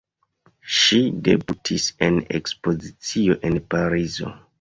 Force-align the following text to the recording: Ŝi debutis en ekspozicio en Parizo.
Ŝi 0.77 1.01
debutis 1.27 1.85
en 2.07 2.17
ekspozicio 2.39 3.37
en 3.51 3.61
Parizo. 3.75 4.33